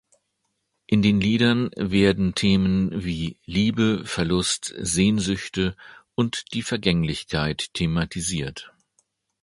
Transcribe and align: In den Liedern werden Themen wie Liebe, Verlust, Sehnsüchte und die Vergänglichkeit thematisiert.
In 0.87 1.03
den 1.03 1.21
Liedern 1.21 1.69
werden 1.77 2.33
Themen 2.33 3.05
wie 3.05 3.37
Liebe, 3.45 4.01
Verlust, 4.03 4.73
Sehnsüchte 4.79 5.77
und 6.15 6.53
die 6.55 6.63
Vergänglichkeit 6.63 7.75
thematisiert. 7.75 8.73